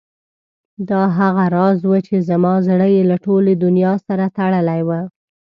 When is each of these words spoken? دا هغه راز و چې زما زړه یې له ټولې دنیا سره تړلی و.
دا 0.89 1.01
هغه 1.17 1.45
راز 1.55 1.79
و 1.85 1.93
چې 2.07 2.15
زما 2.29 2.53
زړه 2.67 2.87
یې 2.95 3.01
له 3.11 3.17
ټولې 3.25 3.53
دنیا 3.63 3.93
سره 4.07 4.25
تړلی 4.37 4.81
و. 4.87 4.89